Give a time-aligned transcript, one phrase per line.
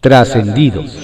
[0.00, 0.96] Trascendidos.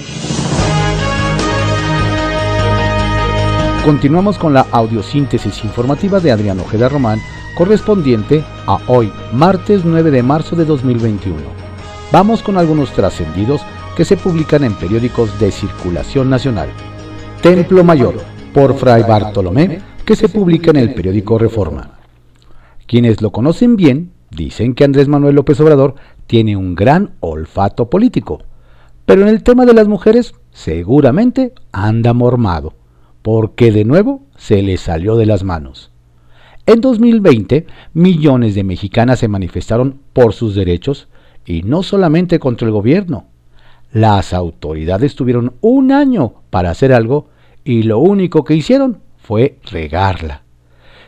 [3.84, 7.20] Continuamos con la audiosíntesis informativa de Adrián Ojeda Román,
[7.58, 11.36] correspondiente a hoy, martes 9 de marzo de 2021.
[12.10, 13.60] Vamos con algunos trascendidos
[13.98, 16.70] que se publican en periódicos de circulación nacional.
[17.42, 18.14] Templo Mayor,
[18.54, 21.98] por Fray Bartolomé, que se publica en el periódico Reforma.
[22.86, 28.42] Quienes lo conocen bien dicen que Andrés Manuel López Obrador tiene un gran olfato político,
[29.06, 32.74] pero en el tema de las mujeres seguramente anda mormado
[33.26, 35.90] porque de nuevo se le salió de las manos.
[36.64, 41.08] En 2020, millones de mexicanas se manifestaron por sus derechos
[41.44, 43.26] y no solamente contra el gobierno.
[43.90, 47.30] Las autoridades tuvieron un año para hacer algo
[47.64, 50.42] y lo único que hicieron fue regarla.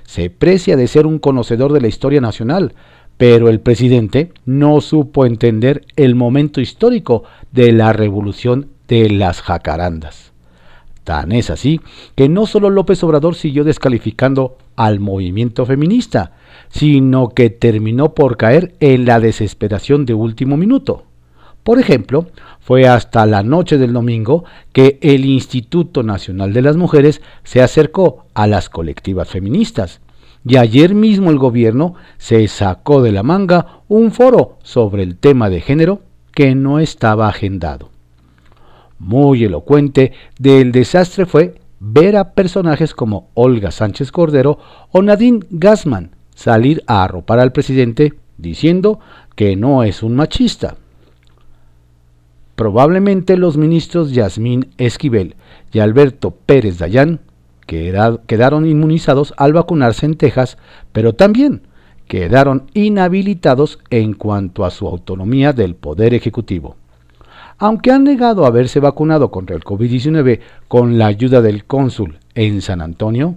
[0.03, 2.75] Se precia de ser un conocedor de la historia nacional,
[3.19, 10.33] pero el presidente no supo entender el momento histórico de la revolución de las jacarandas.
[11.05, 11.81] Tan es así
[12.15, 16.33] que no solo López Obrador siguió descalificando al movimiento feminista,
[16.69, 21.05] sino que terminó por caer en la desesperación de último minuto.
[21.65, 22.29] Por ejemplo,
[22.61, 28.27] fue hasta la noche del domingo que el Instituto Nacional de las Mujeres se acercó
[28.35, 30.01] a las colectivas feministas.
[30.45, 35.51] Y ayer mismo el gobierno se sacó de la manga un foro sobre el tema
[35.51, 36.01] de género
[36.33, 37.91] que no estaba agendado.
[38.99, 44.59] Muy elocuente del desastre fue ver a personajes como Olga Sánchez Cordero
[44.91, 49.01] o Nadine Gassman salir a arropar al presidente diciendo
[49.35, 50.77] que no es un machista.
[52.55, 55.37] Probablemente los ministros Yasmín Esquivel
[55.73, 57.21] y Alberto Pérez Dayán
[57.69, 60.59] quedaron inmunizados al vacunarse en Texas,
[60.91, 61.63] pero también
[62.09, 66.77] quedaron inhabilitados en cuanto a su autonomía del Poder Ejecutivo
[67.59, 72.81] aunque han negado haberse vacunado contra el COVID-19 con la ayuda del cónsul en San
[72.81, 73.37] Antonio,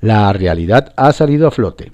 [0.00, 1.92] la realidad ha salido a flote.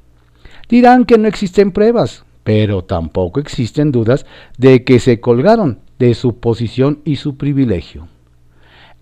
[0.68, 4.24] Dirán que no existen pruebas, pero tampoco existen dudas
[4.56, 8.08] de que se colgaron de su posición y su privilegio.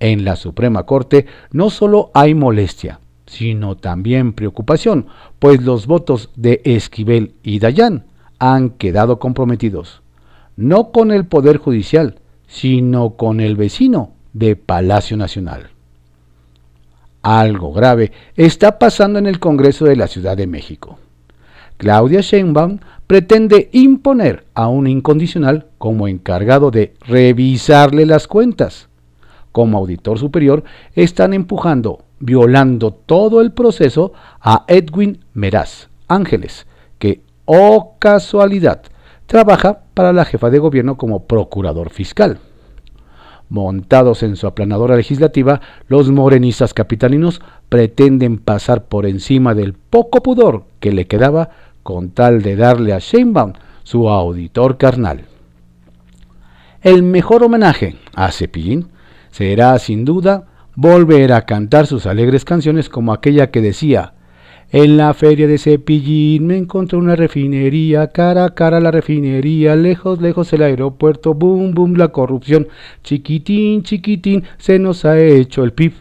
[0.03, 5.07] En la Suprema Corte no solo hay molestia, sino también preocupación,
[5.39, 8.07] pues los votos de Esquivel y Dayán
[8.41, 10.03] han quedado comprometidos,
[10.57, 12.17] no con el Poder Judicial,
[12.49, 15.69] sino con el vecino de Palacio Nacional.
[17.23, 20.99] Algo grave está pasando en el Congreso de la Ciudad de México.
[21.77, 28.89] Claudia Sheinbaum pretende imponer a un incondicional como encargado de revisarle las cuentas.
[29.53, 30.65] Como auditor superior
[30.95, 36.67] están empujando, violando todo el proceso a Edwin Meraz Ángeles,
[36.99, 38.83] que, oh casualidad,
[39.27, 42.39] trabaja para la jefa de gobierno como procurador fiscal.
[43.49, 50.65] Montados en su aplanadora legislativa, los morenistas capitalinos pretenden pasar por encima del poco pudor
[50.81, 51.51] que le quedaba
[51.83, 53.53] con tal de darle a Sheinbaum
[53.83, 55.27] su auditor carnal.
[56.81, 58.89] El mejor homenaje a Cepillín
[59.33, 64.15] será sin duda volver a cantar sus alegres canciones como aquella que decía
[64.73, 70.23] en la feria de Cepillín me encontré una refinería, cara a cara la refinería, lejos,
[70.23, 72.69] lejos el aeropuerto, boom, boom, la corrupción,
[73.05, 75.93] chiquitín, chiquitín, se nos ha hecho el PIB.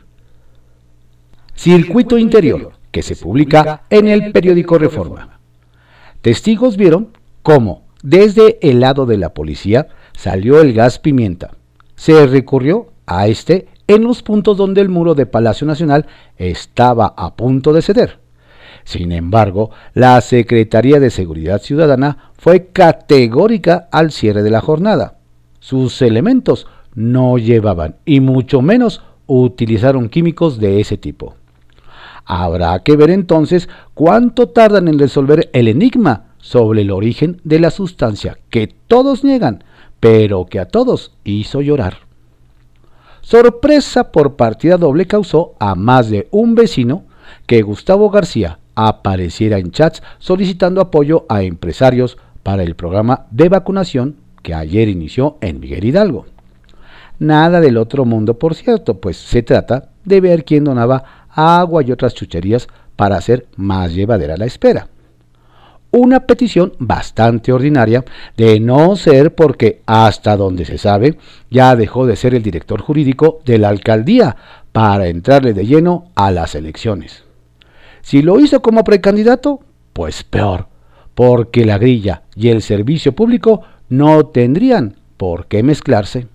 [1.53, 5.41] Circuito Interior, que se publica en el periódico Reforma.
[6.21, 7.09] Testigos vieron
[7.43, 11.51] cómo, desde el lado de la policía, salió el gas pimienta.
[11.95, 16.05] Se recurrió a este en los puntos donde el muro de Palacio Nacional
[16.37, 18.19] estaba a punto de ceder.
[18.83, 25.17] Sin embargo, la Secretaría de Seguridad Ciudadana fue categórica al cierre de la jornada.
[25.59, 31.35] Sus elementos no llevaban y mucho menos utilizaron químicos de ese tipo.
[32.25, 37.71] Habrá que ver entonces cuánto tardan en resolver el enigma sobre el origen de la
[37.71, 39.63] sustancia que todos niegan,
[39.99, 42.10] pero que a todos hizo llorar.
[43.31, 47.05] Sorpresa por partida doble causó a más de un vecino
[47.47, 54.17] que Gustavo García, apareciera en chats solicitando apoyo a empresarios para el programa de vacunación
[54.43, 56.25] que ayer inició en Miguel Hidalgo.
[57.19, 61.93] Nada del otro mundo, por cierto, pues se trata de ver quién donaba agua y
[61.93, 62.67] otras chucherías
[62.97, 64.89] para hacer más llevadera la espera.
[65.91, 68.05] Una petición bastante ordinaria,
[68.37, 71.17] de no ser porque, hasta donde se sabe,
[71.49, 74.37] ya dejó de ser el director jurídico de la alcaldía
[74.71, 77.25] para entrarle de lleno a las elecciones.
[78.01, 79.59] Si lo hizo como precandidato,
[79.91, 80.67] pues peor,
[81.13, 86.27] porque la grilla y el servicio público no tendrían por qué mezclarse.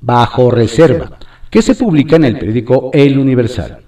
[0.00, 1.18] Bajo reserva,
[1.50, 3.80] que se publica en el periódico El Universal.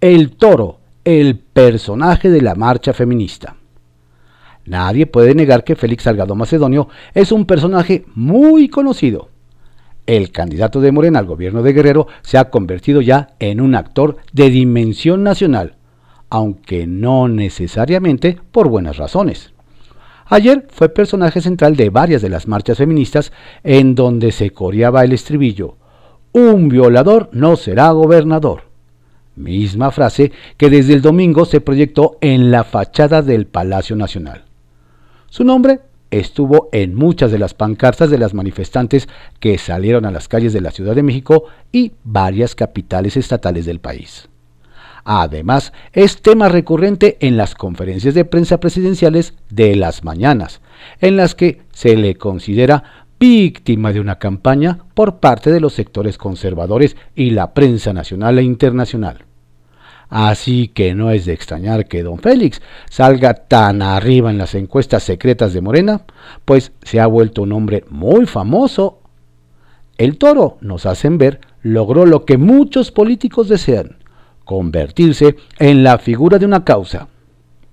[0.00, 3.56] El toro, el personaje de la marcha feminista.
[4.70, 9.28] Nadie puede negar que Félix Salgado Macedonio es un personaje muy conocido.
[10.06, 14.18] El candidato de Morena al gobierno de Guerrero se ha convertido ya en un actor
[14.32, 15.74] de dimensión nacional,
[16.28, 19.52] aunque no necesariamente por buenas razones.
[20.26, 23.32] Ayer fue personaje central de varias de las marchas feministas
[23.64, 25.78] en donde se coreaba el estribillo,
[26.30, 28.62] un violador no será gobernador.
[29.34, 34.44] Misma frase que desde el domingo se proyectó en la fachada del Palacio Nacional.
[35.30, 35.78] Su nombre
[36.10, 40.60] estuvo en muchas de las pancartas de las manifestantes que salieron a las calles de
[40.60, 44.28] la Ciudad de México y varias capitales estatales del país.
[45.04, 50.60] Además, es tema recurrente en las conferencias de prensa presidenciales de las mañanas,
[51.00, 56.18] en las que se le considera víctima de una campaña por parte de los sectores
[56.18, 59.26] conservadores y la prensa nacional e internacional.
[60.10, 62.60] Así que no es de extrañar que don Félix
[62.90, 66.02] salga tan arriba en las encuestas secretas de Morena,
[66.44, 68.98] pues se ha vuelto un hombre muy famoso.
[69.96, 73.98] El toro, nos hacen ver, logró lo que muchos políticos desean,
[74.44, 77.06] convertirse en la figura de una causa.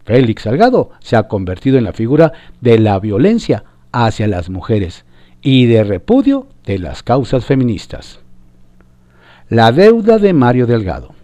[0.05, 5.05] Félix Salgado se ha convertido en la figura de la violencia hacia las mujeres
[5.41, 8.19] y de repudio de las causas feministas.
[9.49, 11.16] La deuda de Mario Delgado.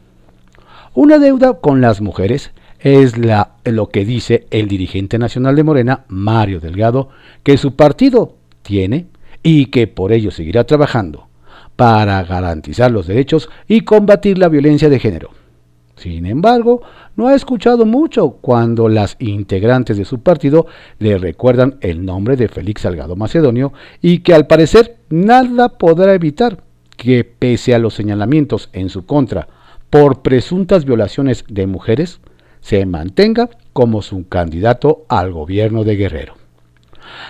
[0.95, 6.05] Una deuda con las mujeres es la, lo que dice el dirigente nacional de Morena,
[6.07, 7.09] Mario Delgado,
[7.41, 9.07] que su partido tiene
[9.41, 11.29] y que por ello seguirá trabajando
[11.75, 15.31] para garantizar los derechos y combatir la violencia de género.
[15.95, 16.83] Sin embargo,
[17.15, 20.67] no ha escuchado mucho cuando las integrantes de su partido
[20.99, 26.61] le recuerdan el nombre de Félix Salgado Macedonio y que al parecer nada podrá evitar
[26.95, 29.47] que pese a los señalamientos en su contra
[29.93, 32.19] por presuntas violaciones de mujeres,
[32.61, 36.33] se mantenga como su candidato al gobierno de Guerrero.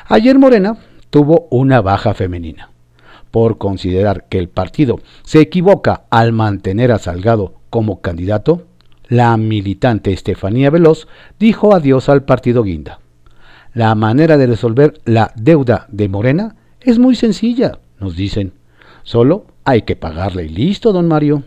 [0.07, 0.77] Ayer Morena
[1.09, 2.69] tuvo una baja femenina
[3.31, 8.63] por considerar que el partido se equivoca al mantener a Salgado como candidato,
[9.09, 13.01] la militante Estefanía Veloz dijo adiós al partido Guinda.
[13.73, 18.53] La manera de resolver la deuda de Morena es muy sencilla, nos dicen.
[19.03, 21.43] Solo hay que pagarle y listo, don Mario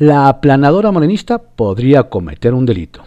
[0.00, 3.02] la aplanadora morenista podría cometer un delito.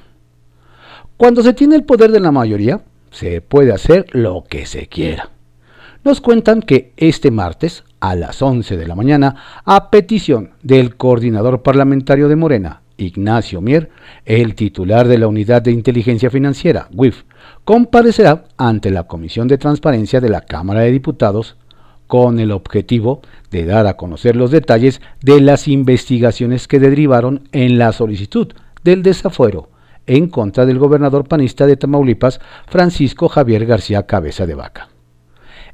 [1.18, 5.32] Cuando se tiene el poder de la mayoría, se puede hacer lo que se quiera.
[6.04, 9.36] Nos cuentan que este martes, a las 11 de la mañana,
[9.66, 13.90] a petición del coordinador parlamentario de Morena, Ignacio Mier,
[14.24, 17.24] el titular de la Unidad de Inteligencia Financiera, WIF,
[17.64, 21.58] comparecerá ante la Comisión de Transparencia de la Cámara de Diputados
[22.14, 27.80] con el objetivo de dar a conocer los detalles de las investigaciones que derivaron en
[27.80, 29.72] la solicitud del desafuero
[30.06, 34.90] en contra del gobernador panista de Tamaulipas, Francisco Javier García Cabeza de Vaca.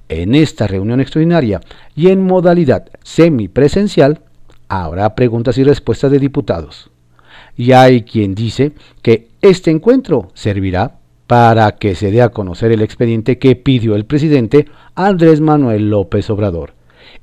[0.08, 1.60] En esta reunión extraordinaria
[1.94, 4.22] y en modalidad semipresencial
[4.70, 6.90] habrá preguntas y respuestas de diputados.
[7.58, 8.72] Y hay quien dice
[9.02, 10.99] que este encuentro servirá
[11.30, 14.66] para que se dé a conocer el expediente que pidió el presidente
[14.96, 16.74] Andrés Manuel López Obrador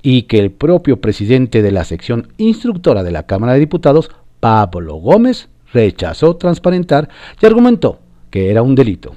[0.01, 4.95] y que el propio presidente de la sección instructora de la Cámara de Diputados, Pablo
[4.95, 7.09] Gómez, rechazó transparentar
[7.43, 7.99] y argumentó
[8.31, 9.17] que era un delito.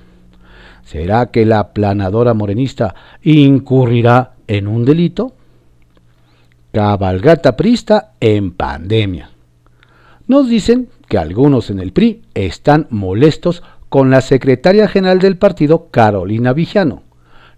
[0.86, 5.34] ¿Será que la planadora morenista incurrirá en un delito?
[6.72, 9.30] Cabalgata prista en pandemia.
[10.25, 15.88] Nos dicen que algunos en el PRI están molestos con la secretaria general del partido,
[15.91, 17.01] Carolina Vigiano,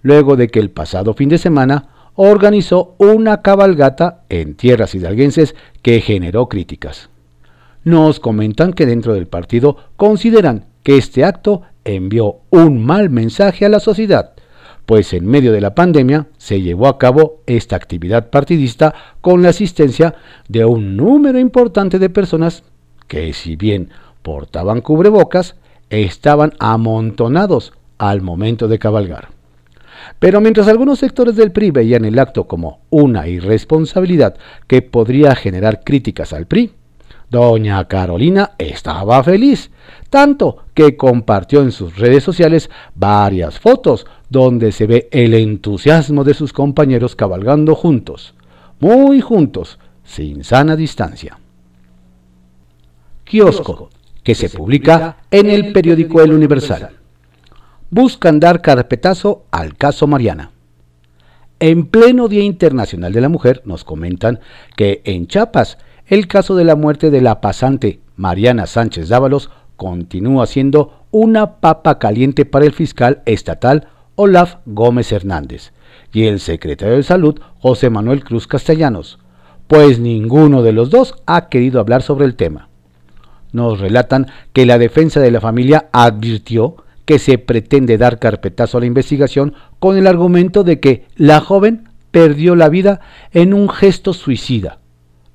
[0.01, 6.01] luego de que el pasado fin de semana organizó una cabalgata en tierras hidalguenses que
[6.01, 7.09] generó críticas.
[7.83, 13.69] Nos comentan que dentro del partido consideran que este acto envió un mal mensaje a
[13.69, 14.33] la sociedad,
[14.85, 19.49] pues en medio de la pandemia se llevó a cabo esta actividad partidista con la
[19.49, 20.15] asistencia
[20.47, 22.63] de un número importante de personas
[23.07, 23.89] que si bien
[24.21, 25.55] portaban cubrebocas,
[25.91, 29.29] estaban amontonados al momento de cabalgar.
[30.17, 34.35] Pero mientras algunos sectores del PRI veían el acto como una irresponsabilidad
[34.67, 36.71] que podría generar críticas al PRI,
[37.29, 39.69] doña Carolina estaba feliz,
[40.09, 46.33] tanto que compartió en sus redes sociales varias fotos donde se ve el entusiasmo de
[46.33, 48.33] sus compañeros cabalgando juntos,
[48.79, 51.37] muy juntos, sin sana distancia.
[53.23, 53.89] Kiosco
[54.23, 56.91] que se publica en el periódico El Universal.
[57.89, 60.51] Buscan dar carpetazo al caso Mariana.
[61.59, 64.39] En pleno Día Internacional de la Mujer nos comentan
[64.75, 70.45] que en Chiapas el caso de la muerte de la pasante Mariana Sánchez Dávalos continúa
[70.47, 75.71] siendo una papa caliente para el fiscal estatal Olaf Gómez Hernández
[76.13, 79.19] y el secretario de Salud José Manuel Cruz Castellanos,
[79.67, 82.70] pues ninguno de los dos ha querido hablar sobre el tema.
[83.51, 88.81] Nos relatan que la defensa de la familia advirtió que se pretende dar carpetazo a
[88.81, 94.13] la investigación con el argumento de que la joven perdió la vida en un gesto
[94.13, 94.79] suicida,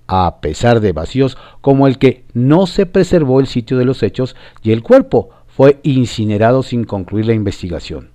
[0.07, 4.37] a pesar de vacíos como el que no se preservó el sitio de los hechos
[4.63, 8.11] y el cuerpo fue incinerado sin concluir la investigación.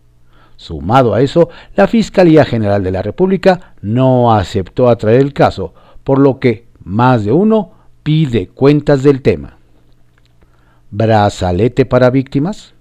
[0.56, 6.20] Sumado a eso, la Fiscalía General de la República no aceptó atraer el caso, por
[6.20, 7.72] lo que más de uno
[8.04, 9.58] pide cuentas del tema.
[10.92, 12.74] ¿Brazalete para víctimas?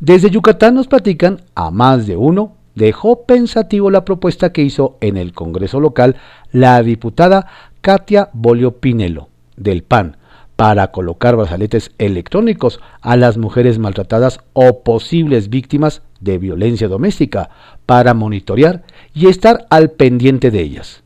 [0.00, 5.18] Desde Yucatán nos platican a más de uno dejó pensativo la propuesta que hizo en
[5.18, 6.16] el Congreso local
[6.50, 7.46] la diputada
[7.82, 10.16] Katia Bolio Pinelo, del PAN,
[10.56, 17.50] para colocar brazaletes electrónicos a las mujeres maltratadas o posibles víctimas de violencia doméstica,
[17.84, 21.02] para monitorear y estar al pendiente de ellas.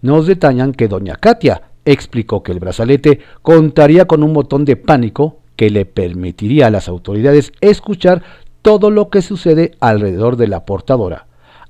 [0.00, 5.37] Nos detallan que doña Katia explicó que el brazalete contaría con un botón de pánico
[5.58, 8.22] que le permitiría a las autoridades escuchar
[8.62, 11.26] todo lo que sucede alrededor de la portadora,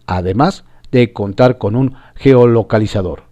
[0.07, 3.23] además de contar con un geolocalizador.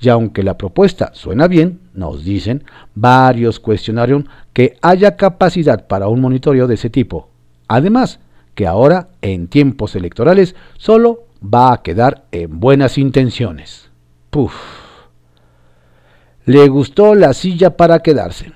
[0.00, 2.64] Y aunque la propuesta suena bien, nos dicen,
[2.96, 7.28] varios cuestionaron que haya capacidad para un monitoreo de ese tipo.
[7.68, 8.18] Además,
[8.56, 13.88] que ahora, en tiempos electorales, solo va a quedar en buenas intenciones.
[14.30, 14.52] Puf.
[16.44, 18.50] Le gustó la silla para quedarse.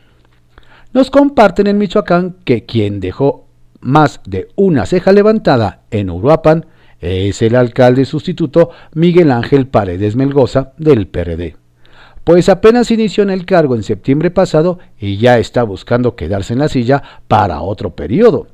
[0.97, 3.45] Nos comparten en Michoacán que quien dejó
[3.81, 6.65] más de una ceja levantada en Uruapan
[7.01, 11.57] es el alcalde sustituto Miguel Ángel Paredes Melgoza del PRD.
[12.25, 16.61] Pues apenas inició en el cargo en septiembre pasado y ya está buscando quedarse en
[16.61, 18.47] la silla para otro periodo.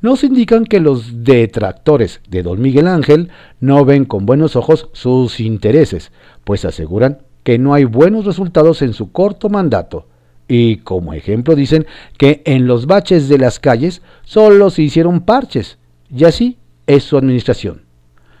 [0.00, 5.40] Nos indican que los detractores de don Miguel Ángel no ven con buenos ojos sus
[5.40, 6.12] intereses,
[6.44, 10.06] pues aseguran que no hay buenos resultados en su corto mandato
[10.48, 11.86] y como ejemplo dicen
[12.18, 15.78] que en los baches de las calles solo se hicieron parches,
[16.10, 17.82] y así es su administración.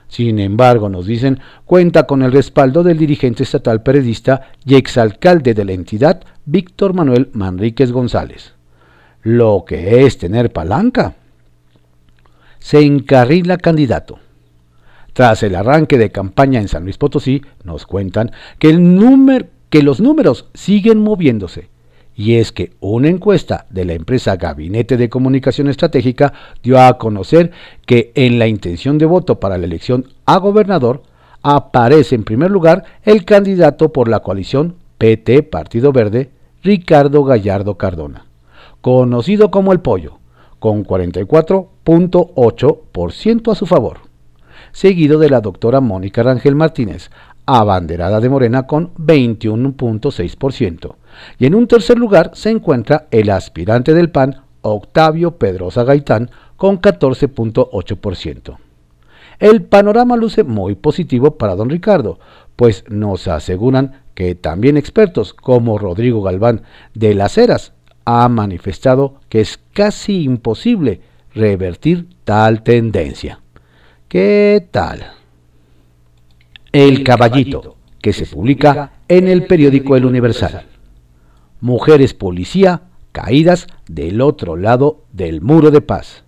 [0.08, 5.64] Sin embargo, nos dicen, cuenta con el respaldo del dirigente estatal periodista y exalcalde de
[5.64, 8.54] la entidad, Víctor Manuel Manríquez González.
[9.22, 11.16] Lo que es tener palanca.
[12.58, 14.18] Se encarrila candidato.
[15.14, 19.82] Tras el arranque de campaña en San Luis Potosí, nos cuentan que, el número, que
[19.82, 21.73] los números siguen moviéndose
[22.16, 27.50] y es que una encuesta de la empresa Gabinete de Comunicación Estratégica dio a conocer
[27.86, 31.02] que en la intención de voto para la elección a gobernador
[31.42, 36.30] aparece en primer lugar el candidato por la coalición PT Partido Verde,
[36.62, 38.26] Ricardo Gallardo Cardona,
[38.80, 40.20] conocido como el Pollo,
[40.58, 43.98] con 44.8% a su favor,
[44.72, 47.10] seguido de la doctora Mónica Rangel Martínez,
[47.46, 50.96] abanderada de Morena con 21.6%.
[51.38, 56.80] Y en un tercer lugar se encuentra el aspirante del PAN, Octavio Pedrosa Gaitán, con
[56.80, 58.56] 14.8%.
[59.38, 62.18] El panorama luce muy positivo para don Ricardo,
[62.56, 66.62] pues nos aseguran que también expertos como Rodrigo Galván
[66.94, 67.72] de las Heras
[68.04, 71.00] ha manifestado que es casi imposible
[71.34, 73.40] revertir tal tendencia.
[74.08, 75.04] ¿Qué tal?
[76.74, 80.66] El Caballito, que se publica en el periódico El Universal
[81.64, 86.24] mujeres policía caídas del otro lado del muro de paz.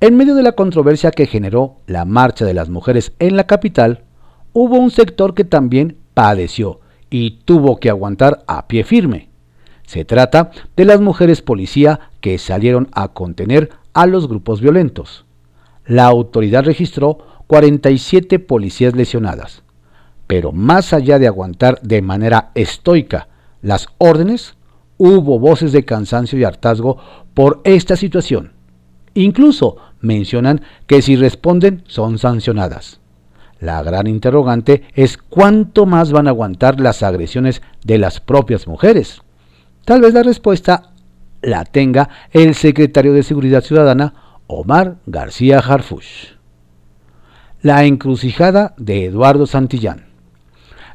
[0.00, 4.02] En medio de la controversia que generó la marcha de las mujeres en la capital,
[4.52, 9.28] hubo un sector que también padeció y tuvo que aguantar a pie firme.
[9.86, 15.24] Se trata de las mujeres policía que salieron a contener a los grupos violentos.
[15.86, 17.18] La autoridad registró
[17.52, 19.62] 47 policías lesionadas.
[20.26, 23.28] Pero más allá de aguantar de manera estoica
[23.60, 24.54] las órdenes,
[24.96, 26.96] hubo voces de cansancio y hartazgo
[27.34, 28.52] por esta situación.
[29.12, 33.00] Incluso mencionan que si responden son sancionadas.
[33.60, 39.20] La gran interrogante es cuánto más van a aguantar las agresiones de las propias mujeres.
[39.84, 40.94] Tal vez la respuesta
[41.42, 44.14] la tenga el secretario de Seguridad Ciudadana,
[44.46, 46.40] Omar García Harfush.
[47.62, 50.06] La encrucijada de Eduardo Santillán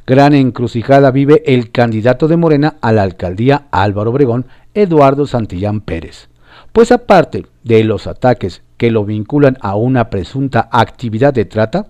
[0.05, 6.27] gran encrucijada vive el candidato de Morena a la alcaldía Álvaro Obregón, Eduardo Santillán Pérez.
[6.73, 11.87] Pues aparte de los ataques que lo vinculan a una presunta actividad de trata,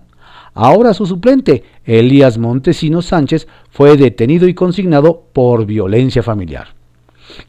[0.54, 6.68] Ahora su suplente, Elías Montesinos Sánchez, fue detenido y consignado por violencia familiar.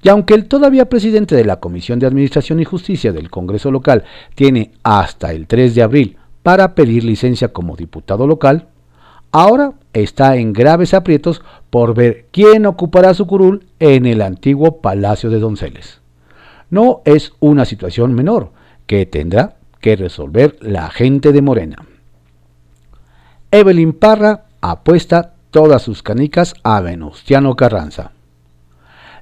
[0.01, 4.03] Y aunque el todavía presidente de la Comisión de Administración y Justicia del Congreso local
[4.33, 6.17] tiene hasta el 3 de abril
[6.49, 8.69] para pedir licencia como diputado local,
[9.31, 15.29] ahora está en graves aprietos por ver quién ocupará su curul en el antiguo Palacio
[15.29, 16.01] de Donceles.
[16.71, 18.51] No es una situación menor
[18.87, 21.85] que tendrá que resolver la gente de Morena.
[23.51, 28.13] Evelyn Parra apuesta todas sus canicas a Venustiano Carranza.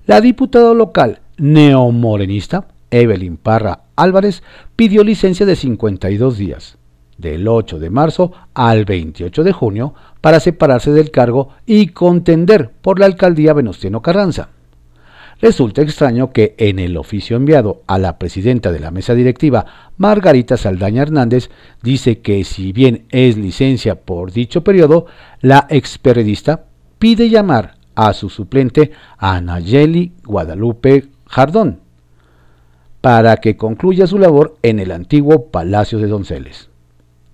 [0.06, 4.44] La diputada local neomorenista, Evelyn Parra Álvarez,
[4.78, 6.77] pidió licencia de 52 días,
[7.18, 13.00] del 8 de marzo al 28 de junio, para separarse del cargo y contender por
[13.00, 14.50] la alcaldía Venustiano Carranza.
[15.40, 19.66] Resulta extraño que en el oficio enviado a la presidenta de la mesa directiva,
[19.98, 21.50] Margarita Saldaña Hernández,
[21.84, 25.06] dice que si bien es licencia por dicho periodo,
[25.42, 26.66] la experiodista
[26.98, 31.82] pide llamar a su suplente Anayeli Guadalupe Jardón
[33.02, 36.70] para que concluya su labor en el antiguo Palacio de Donceles.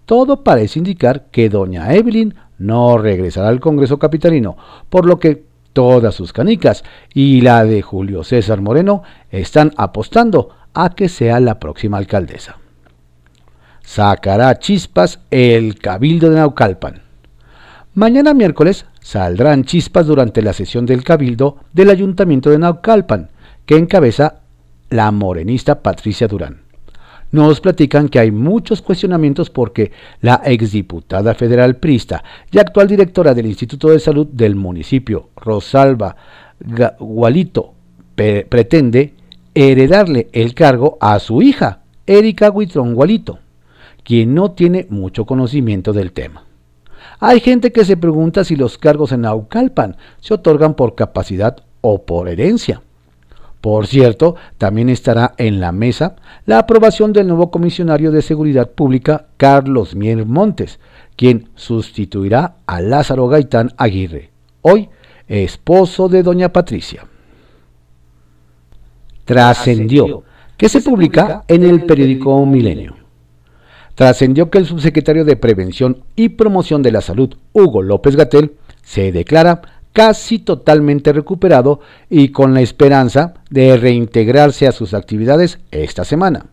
[0.06, 4.58] Todo parece indicar que doña Evelyn no regresará al Congreso Capitalino,
[4.90, 6.84] por lo que todas sus canicas
[7.14, 12.58] y la de Julio César Moreno están apostando a que sea la próxima alcaldesa.
[13.82, 17.02] Sacará chispas el Cabildo de Naucalpan.
[17.96, 23.30] Mañana miércoles saldrán chispas durante la sesión del Cabildo del Ayuntamiento de Naucalpan,
[23.66, 24.42] que encabeza
[24.90, 26.63] la morenista Patricia Durán
[27.34, 33.48] nos platican que hay muchos cuestionamientos porque la exdiputada federal prista y actual directora del
[33.48, 36.16] Instituto de Salud del municipio, Rosalba
[37.00, 37.74] Gualito,
[38.16, 39.16] pretende
[39.56, 43.40] heredarle el cargo a su hija, Erika Huitrón Gualito,
[44.04, 46.46] quien no tiene mucho conocimiento del tema.
[47.20, 52.04] Hay gente que se pregunta si los cargos en Aucalpan se otorgan por capacidad o
[52.04, 52.84] por herencia.
[53.64, 59.28] Por cierto, también estará en la mesa la aprobación del nuevo comisionario de Seguridad Pública,
[59.38, 60.82] Carlos Mier Montes,
[61.16, 64.32] quien sustituirá a Lázaro Gaitán Aguirre,
[64.64, 64.90] hoy
[65.30, 67.06] esposo de doña Patricia.
[69.24, 70.26] Trascendió,
[70.58, 72.98] que se publica en el periódico Milenio.
[73.96, 79.14] Trascendió que el subsecretario de Prevención y Promoción de la Salud, Hugo López Gatel, se
[79.14, 79.62] declara
[79.94, 81.80] casi totalmente recuperado
[82.10, 86.48] y con la esperanza de reintegrarse a sus actividades esta semana.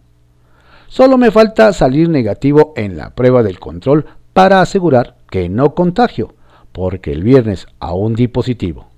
[0.88, 6.34] Solo me falta salir negativo en la prueba del control para asegurar que no contagio,
[6.72, 8.88] porque el viernes aún di positivo,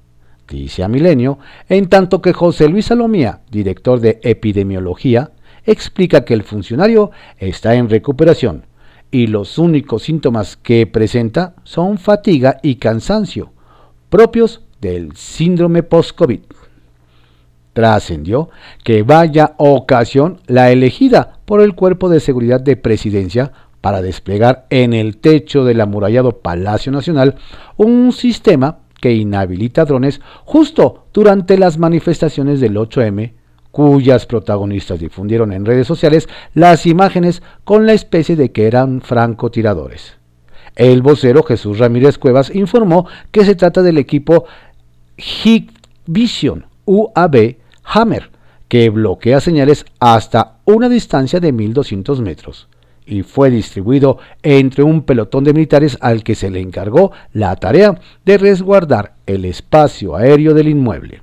[0.49, 5.31] dice a Milenio, en tanto que José Luis Salomía, director de epidemiología,
[5.65, 8.67] explica que el funcionario está en recuperación
[9.11, 13.53] y los únicos síntomas que presenta son fatiga y cansancio,
[14.13, 16.41] propios del síndrome post-COVID.
[17.73, 18.51] Trascendió
[18.85, 24.93] que vaya ocasión la elegida por el Cuerpo de Seguridad de Presidencia para desplegar en
[24.93, 27.37] el techo del amurallado Palacio Nacional
[27.79, 33.33] un sistema que inhabilita drones justo durante las manifestaciones del 8M,
[33.71, 40.22] cuyas protagonistas difundieron en redes sociales las imágenes con la especie de que eran francotiradores.
[40.75, 44.47] El vocero Jesús Ramírez Cuevas informó que se trata del equipo
[45.17, 48.31] Hikvision UAB Hammer,
[48.69, 52.69] que bloquea señales hasta una distancia de 1200 metros
[53.05, 58.01] y fue distribuido entre un pelotón de militares al que se le encargó la tarea
[58.25, 61.21] de resguardar el espacio aéreo del inmueble.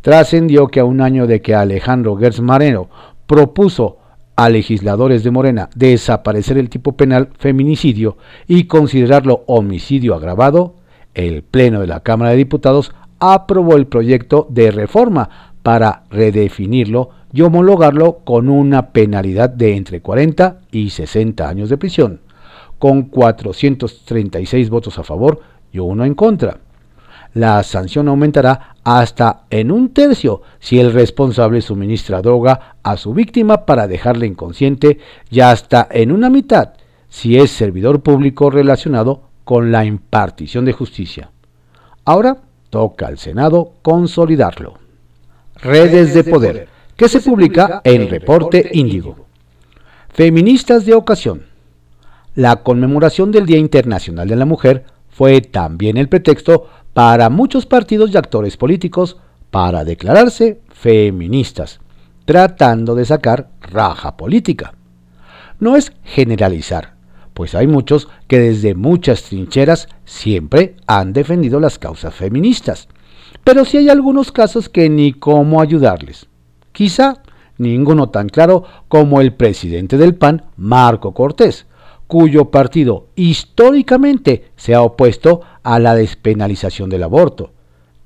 [0.00, 2.40] Trascendió que a un año de que Alejandro Gertz
[3.26, 3.98] propuso
[4.36, 8.16] a legisladores de Morena desaparecer el tipo penal feminicidio
[8.46, 10.76] y considerarlo homicidio agravado,
[11.14, 17.42] el Pleno de la Cámara de Diputados aprobó el proyecto de reforma para redefinirlo y
[17.42, 22.20] homologarlo con una penalidad de entre 40 y 60 años de prisión,
[22.78, 25.40] con 436 votos a favor
[25.72, 26.58] y uno en contra
[27.34, 33.64] la sanción aumentará hasta en un tercio si el responsable suministra droga a su víctima
[33.64, 34.98] para dejarla inconsciente
[35.30, 36.70] y hasta en una mitad
[37.08, 41.30] si es servidor público relacionado con la impartición de justicia.
[42.04, 42.38] Ahora
[42.70, 44.78] toca al Senado consolidarlo.
[45.56, 49.26] Redes de Poder, que se publica en Reporte Índigo.
[50.08, 51.42] Feministas de ocasión.
[52.34, 58.10] La conmemoración del Día Internacional de la Mujer fue también el pretexto para muchos partidos
[58.10, 59.18] y actores políticos
[59.50, 61.80] para declararse feministas,
[62.24, 64.74] tratando de sacar raja política.
[65.58, 66.94] No es generalizar,
[67.34, 72.88] pues hay muchos que desde muchas trincheras siempre han defendido las causas feministas.
[73.44, 76.26] Pero sí hay algunos casos que ni cómo ayudarles.
[76.72, 77.22] Quizá
[77.58, 81.66] ninguno tan claro como el presidente del PAN, Marco Cortés,
[82.06, 87.52] cuyo partido históricamente se ha opuesto a la despenalización del aborto.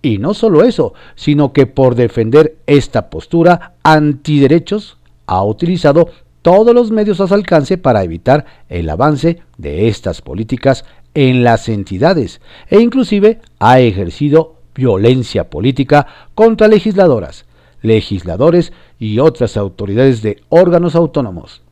[0.03, 6.11] Y no solo eso, sino que por defender esta postura antiderechos ha utilizado
[6.43, 11.69] todos los medios a su alcance para evitar el avance de estas políticas en las
[11.69, 17.47] entidades e inclusive ha ejercido violencia política contra legisladoras,
[17.83, 21.63] legisladores y otras autoridades de órganos autónomos.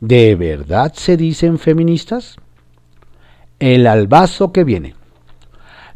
[0.00, 2.36] ¿De verdad se dicen feministas?
[3.58, 4.94] El albazo que viene.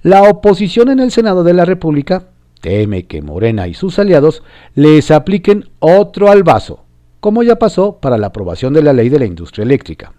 [0.02, 2.24] La oposición en el Senado de la República
[2.60, 4.42] teme que Morena y sus aliados
[4.74, 6.84] les apliquen otro albazo
[7.20, 10.12] como ya pasó para la aprobación de la ley de la industria eléctrica.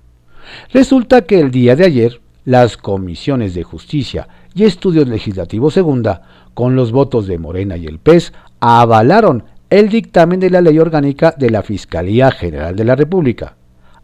[0.72, 6.22] Resulta que el día de ayer, las comisiones de justicia y estudios legislativos segunda,
[6.54, 11.34] con los votos de Morena y el PES, avalaron el dictamen de la ley orgánica
[11.38, 13.56] de la Fiscalía General de la República,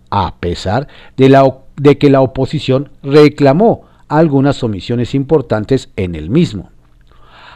[0.10, 0.88] a pesar
[1.18, 6.72] de, de que la oposición reclamó algunas omisiones importantes en el mismo.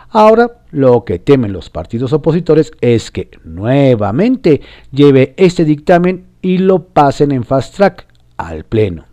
[0.10, 4.62] Ahora lo que temen los partidos opositores es que nuevamente
[4.92, 9.06] lleve este dictamen y lo pasen en fast track al Pleno.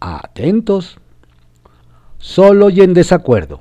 [0.00, 0.98] Atentos.
[2.18, 3.60] Solo y en desacuerdo.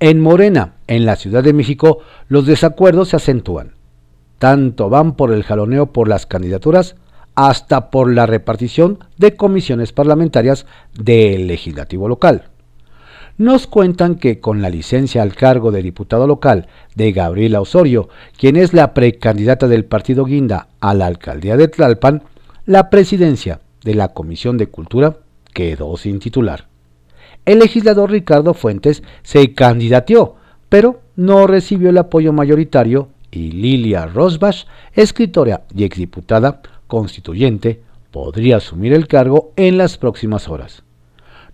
[0.00, 3.74] En Morena, en la Ciudad de México, los desacuerdos se acentúan.
[4.38, 6.96] Tanto van por el jaloneo por las candidaturas
[7.34, 12.48] hasta por la repartición de comisiones parlamentarias del legislativo local
[13.38, 18.56] nos cuentan que con la licencia al cargo de diputado local de Gabriela Osorio, quien
[18.56, 22.22] es la precandidata del partido Guinda a la alcaldía de Tlalpan,
[22.66, 25.16] la presidencia de la Comisión de Cultura
[25.52, 26.66] quedó sin titular.
[27.44, 30.36] El legislador Ricardo Fuentes se candidateó,
[30.68, 38.92] pero no recibió el apoyo mayoritario y Lilia Rosbach, escritora y exdiputada constituyente, podría asumir
[38.92, 40.82] el cargo en las próximas horas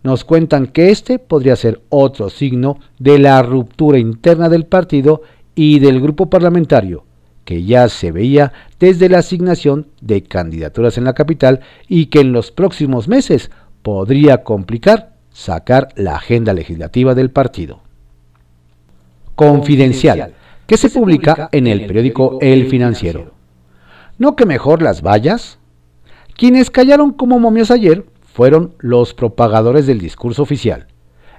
[0.02, 5.22] nos cuentan que este podría ser otro signo de la ruptura interna del partido
[5.54, 7.04] y del grupo parlamentario,
[7.44, 12.32] que ya se veía desde la asignación de candidaturas en la capital y que en
[12.32, 13.50] los próximos meses
[13.82, 17.80] podría complicar sacar la agenda legislativa del partido.
[19.34, 20.32] Confidencial,
[20.66, 23.37] que se publica en el periódico El Financiero.
[24.18, 25.58] ¿No que mejor las vallas?
[26.36, 30.88] Quienes callaron como momias ayer fueron los propagadores del discurso oficial,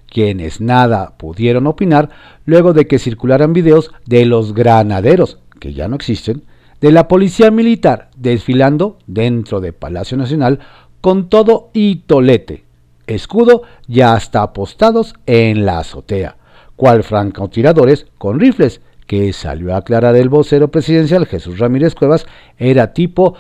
[0.10, 2.10] quienes nada pudieron opinar
[2.46, 6.44] luego de que circularan videos de los granaderos, que ya no existen,
[6.80, 10.60] de la policía militar desfilando dentro de Palacio Nacional
[11.02, 12.64] con todo y tolete,
[13.08, 16.38] escudo ya hasta apostados en la azotea,
[16.78, 22.28] cual francotiradores con rifles, que salió a aclarar el vocero presidencial Jesús Ramírez Cuevas,
[22.60, 23.34] era tipo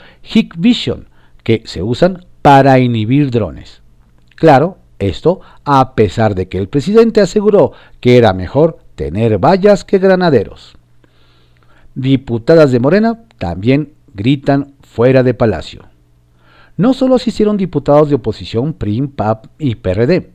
[0.57, 1.09] Vision,
[1.43, 3.83] que se usan para inhibir drones.
[4.33, 9.99] Claro, esto a pesar de que el presidente aseguró que era mejor tener vallas que
[9.99, 10.75] granaderos.
[11.93, 15.83] Diputadas de Morena también gritan fuera de palacio.
[16.77, 20.31] No solo se hicieron diputados de oposición PRIM, PAP y PRD,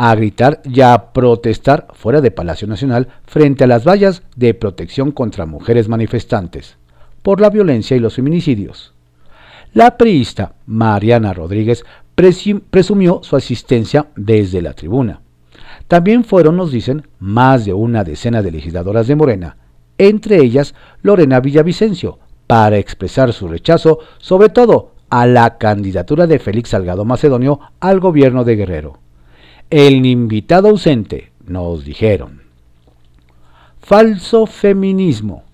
[0.00, 5.10] a gritar y a protestar fuera de Palacio Nacional frente a las vallas de protección
[5.10, 6.76] contra mujeres manifestantes
[7.20, 8.94] por la violencia y los feminicidios.
[9.74, 11.84] La priista Mariana Rodríguez
[12.14, 15.20] presumió su asistencia desde la tribuna.
[15.88, 19.56] También fueron, nos dicen, más de una decena de legisladoras de Morena,
[19.98, 26.68] entre ellas Lorena Villavicencio, para expresar su rechazo, sobre todo a la candidatura de Félix
[26.68, 29.07] Salgado Macedonio al gobierno de Guerrero.
[29.70, 32.40] El invitado ausente, nos dijeron.
[33.78, 35.44] Falso feminismo.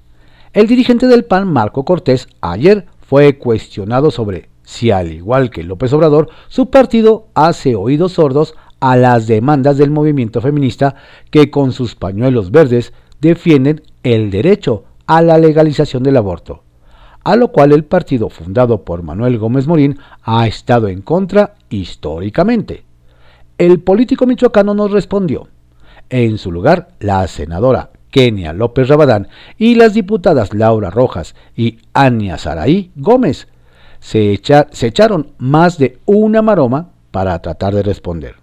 [0.52, 5.92] El dirigente del PAN, Marco Cortés, ayer fue cuestionado sobre si, al igual que López
[5.92, 10.94] Obrador, su partido hace oídos sordos a las demandas del movimiento feminista
[11.32, 16.62] que con sus pañuelos verdes defienden el derecho a la legalización del aborto,
[17.24, 22.83] a lo cual el partido fundado por Manuel Gómez Morín ha estado en contra históricamente.
[23.56, 25.46] El político michoacano nos respondió.
[26.10, 32.36] En su lugar, la senadora Kenia López Rabadán y las diputadas Laura Rojas y Ania
[32.36, 33.48] Saraí Gómez
[34.00, 34.40] se,
[34.70, 38.36] se echaron más de una maroma para tratar de responder.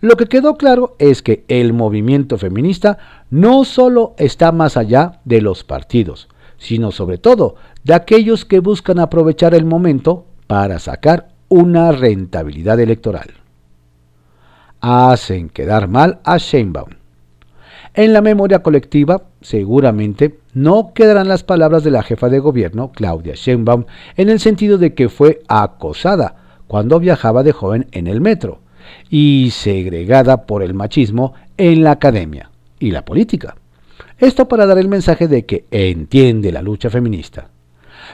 [0.00, 2.98] Lo que quedó claro es que el movimiento feminista
[3.30, 8.98] no solo está más allá de los partidos, sino sobre todo de aquellos que buscan
[8.98, 13.39] aprovechar el momento para sacar una rentabilidad electoral.
[14.80, 16.90] Hacen quedar mal a Sheinbaum.
[17.92, 23.34] En la memoria colectiva, seguramente, no quedarán las palabras de la jefa de gobierno, Claudia
[23.34, 23.84] Sheinbaum,
[24.16, 28.60] en el sentido de que fue acosada cuando viajaba de joven en el metro
[29.10, 33.56] y segregada por el machismo en la academia y la política.
[34.18, 37.48] Esto para dar el mensaje de que entiende la lucha feminista.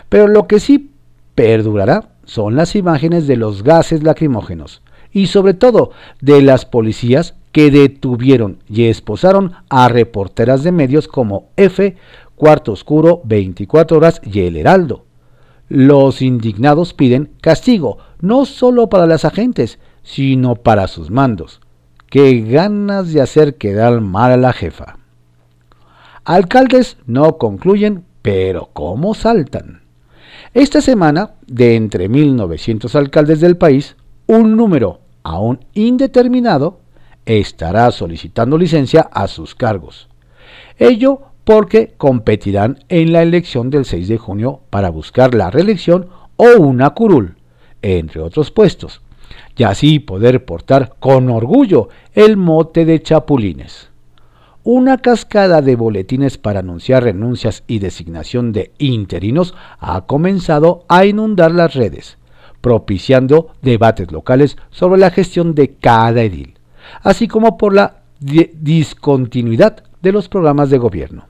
[0.09, 0.91] Pero lo que sí
[1.35, 4.83] perdurará son las imágenes de los gases lacrimógenos
[5.17, 11.49] y sobre todo de las policías que detuvieron y esposaron a reporteras de medios como
[11.57, 11.97] F,
[12.35, 15.07] Cuarto Oscuro, 24 Horas y El Heraldo.
[15.71, 21.63] Los indignados piden castigo no solo para las agentes, sino para sus mandos.
[22.11, 24.99] Qué ganas de hacer quedar mal a la jefa.
[26.27, 29.81] Alcaldes no concluyen, pero ¿cómo saltan?
[30.53, 36.79] Esta semana, de entre 1.900 alcaldes del país, un número aún indeterminado
[37.25, 40.09] estará solicitando licencia a sus cargos.
[40.79, 46.61] Ello porque competirán en la elección del 6 de junio para buscar la reelección o
[46.61, 47.39] una curul,
[47.83, 49.03] entre otros puestos,
[49.57, 53.91] y así poder portar con orgullo el mote de chapulines.
[54.63, 61.51] Una cascada de boletines para anunciar renuncias y designación de interinos ha comenzado a inundar
[61.51, 62.17] las redes,
[62.61, 66.57] propiciando debates locales sobre la gestión de cada edil
[67.03, 71.27] así como por la discontinuidad de los programas de gobierno.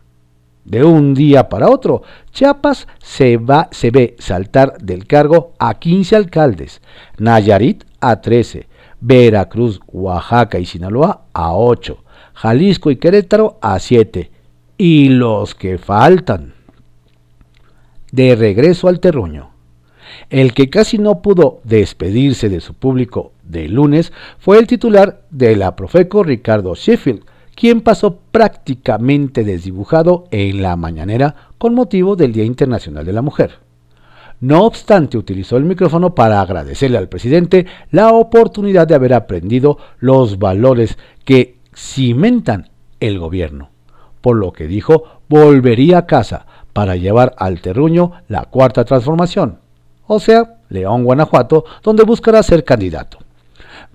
[0.65, 6.17] De un día para otro, Chiapas se, va, se ve saltar del cargo a 15
[6.17, 6.81] alcaldes,
[7.19, 8.67] Nayarit a 13,
[9.01, 12.03] Veracruz, Oaxaca y Sinaloa a 8,
[12.35, 14.31] Jalisco y Querétaro a 7,
[14.77, 16.55] y los que faltan.
[18.11, 19.56] De regreso al terruño.
[20.31, 25.57] El que casi no pudo despedirse de su público de lunes fue el titular de
[25.57, 27.25] la Profeco, Ricardo Sheffield,
[27.55, 33.59] quien pasó prácticamente desdibujado en la mañanera con motivo del Día Internacional de la Mujer.
[34.41, 40.39] No obstante, utilizó el micrófono para agradecerle al presidente la oportunidad de haber aprendido los
[40.39, 42.69] valores que cimentan
[43.01, 43.71] el gobierno,
[44.21, 49.61] por lo que dijo volvería a casa para llevar al terruño la cuarta transformación,
[50.07, 53.19] o sea, León, Guanajuato, donde buscará ser candidato.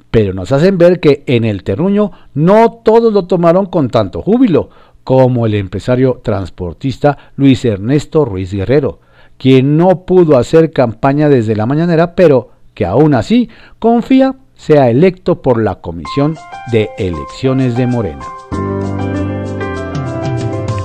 [0.09, 4.69] Pero nos hacen ver que en el terruño no todos lo tomaron con tanto júbilo,
[5.03, 8.99] como el empresario transportista Luis Ernesto Ruiz Guerrero,
[9.37, 15.41] quien no pudo hacer campaña desde la mañanera, pero que aún así confía sea electo
[15.41, 16.37] por la Comisión
[16.71, 18.25] de Elecciones de Morena.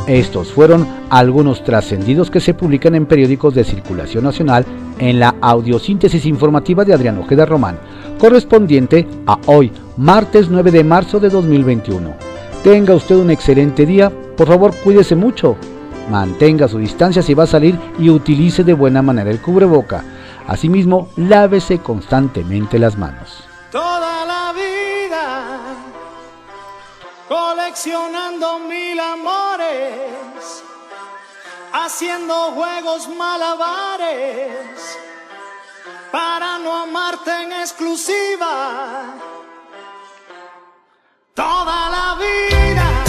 [0.07, 4.65] Estos fueron algunos trascendidos que se publican en periódicos de circulación nacional
[4.99, 7.79] en la audiosíntesis informativa de Adrián Ojeda Román,
[8.19, 12.15] correspondiente a hoy, martes 9 de marzo de 2021.
[12.63, 15.57] Tenga usted un excelente día, por favor cuídese mucho,
[16.09, 20.05] mantenga su distancia si va a salir y utilice de buena manera el cubreboca.
[20.47, 23.43] Asimismo, lávese constantemente las manos.
[23.73, 25.76] Toda la vida
[27.29, 30.65] coleccionando mil amores,
[31.73, 34.99] haciendo juegos malabares
[36.13, 39.15] para no amarte en exclusiva
[41.35, 43.06] toda la vida.